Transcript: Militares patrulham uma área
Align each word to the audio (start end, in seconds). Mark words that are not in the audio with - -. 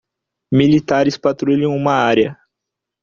Militares 0.51 1.15
patrulham 1.15 1.75
uma 1.75 1.93
área 1.93 2.35